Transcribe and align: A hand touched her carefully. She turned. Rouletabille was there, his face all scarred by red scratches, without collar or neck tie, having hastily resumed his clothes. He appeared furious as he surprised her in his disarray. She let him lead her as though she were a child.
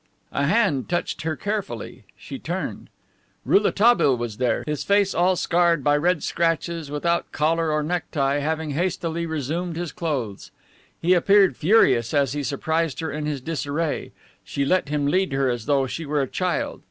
A 0.31 0.47
hand 0.47 0.89
touched 0.89 1.21
her 1.21 1.35
carefully. 1.35 2.05
She 2.17 2.39
turned. 2.39 2.89
Rouletabille 3.45 4.17
was 4.17 4.37
there, 4.37 4.63
his 4.65 4.83
face 4.83 5.13
all 5.13 5.35
scarred 5.35 5.83
by 5.83 5.95
red 5.95 6.23
scratches, 6.23 6.89
without 6.89 7.31
collar 7.31 7.71
or 7.71 7.83
neck 7.83 8.05
tie, 8.11 8.39
having 8.39 8.71
hastily 8.71 9.27
resumed 9.27 9.75
his 9.75 9.91
clothes. 9.91 10.49
He 10.99 11.13
appeared 11.13 11.55
furious 11.55 12.15
as 12.15 12.33
he 12.33 12.41
surprised 12.41 12.99
her 13.01 13.11
in 13.11 13.27
his 13.27 13.41
disarray. 13.41 14.11
She 14.43 14.65
let 14.65 14.89
him 14.89 15.05
lead 15.05 15.33
her 15.33 15.49
as 15.51 15.67
though 15.67 15.85
she 15.85 16.07
were 16.07 16.23
a 16.23 16.27
child. 16.27 16.79